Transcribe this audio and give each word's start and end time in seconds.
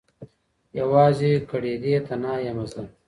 يوازي 0.79 1.31
کړيدي 1.49 1.93
تنها 2.07 2.35
يمه 2.45 2.65
زه 2.71 2.83